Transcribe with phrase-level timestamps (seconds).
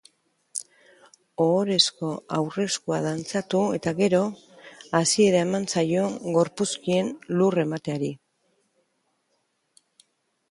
[1.43, 2.07] Ohorezko
[2.37, 4.21] aurreskua dantzatu eta gero,
[5.01, 8.11] hasiera eman zaio gorpuzkien lur emateari.